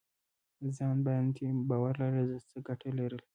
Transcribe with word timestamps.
ځان 0.75 0.97
باندې 1.07 1.45
باور 1.69 1.93
لرل 2.01 2.29
څه 2.49 2.57
ګټه 2.67 2.89
لري؟ 2.99 3.19